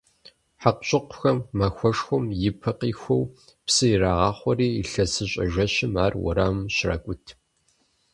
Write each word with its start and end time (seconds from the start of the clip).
Хьэкъущыкъухэм 0.61 1.37
махуэшхуэм 1.57 2.25
и 2.49 2.51
пэ 2.59 2.71
къихуэу 2.79 3.23
псы 3.65 3.85
ирагъахъуэри, 3.93 4.67
илъэсыщӀэ 4.81 5.45
жэщым 5.51 5.93
ар 6.05 6.13
уэрамым 6.23 6.67
щракӀут. 6.75 7.25